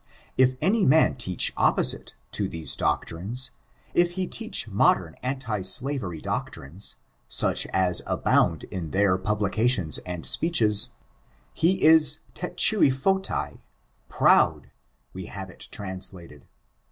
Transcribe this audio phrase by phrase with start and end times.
[0.35, 3.51] If any man teach opposite to these doctrines—
[3.93, 6.95] if he teach modern anti« slavery doctrines,
[7.27, 10.89] such as abound in their publications and speeches,
[11.53, 13.59] he is tetuiphotai—
[14.09, 14.71] proud
[15.13, 16.47] we have it translated.